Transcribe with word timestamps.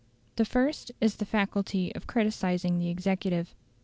The 0.35 0.45
first 0.45 0.91
is 0.99 1.17
the 1.17 1.27
faculty 1.27 1.93
of 1.93 2.07
criticising 2.07 2.79
the 2.79 2.89
executive. 2.89 3.53